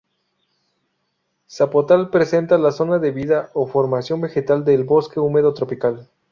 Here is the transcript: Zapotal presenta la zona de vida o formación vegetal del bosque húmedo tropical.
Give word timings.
Zapotal 1.47 2.09
presenta 2.09 2.57
la 2.57 2.71
zona 2.71 2.97
de 2.97 3.11
vida 3.11 3.51
o 3.53 3.67
formación 3.67 4.19
vegetal 4.19 4.65
del 4.65 4.83
bosque 4.83 5.19
húmedo 5.19 5.53
tropical. 5.53 6.09